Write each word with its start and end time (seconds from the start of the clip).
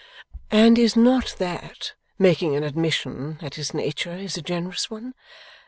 And 0.49 0.79
is 0.79 0.95
not 0.95 1.35
that 1.37 1.93
making 2.17 2.55
an 2.55 2.63
admission 2.63 3.37
that 3.39 3.53
his 3.53 3.71
nature 3.71 4.13
is 4.15 4.35
a 4.35 4.41
generous 4.41 4.89
one? 4.89 5.13